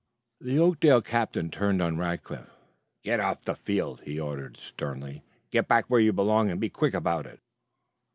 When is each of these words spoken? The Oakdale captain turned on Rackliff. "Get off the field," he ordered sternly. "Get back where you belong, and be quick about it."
The 0.39 0.57
Oakdale 0.57 1.03
captain 1.03 1.51
turned 1.51 1.79
on 1.79 1.95
Rackliff. 1.95 2.49
"Get 3.03 3.19
off 3.19 3.43
the 3.45 3.53
field," 3.53 4.01
he 4.03 4.19
ordered 4.19 4.57
sternly. 4.57 5.23
"Get 5.51 5.67
back 5.67 5.85
where 5.91 5.99
you 6.01 6.11
belong, 6.11 6.49
and 6.49 6.59
be 6.59 6.71
quick 6.71 6.95
about 6.95 7.27
it." 7.27 7.39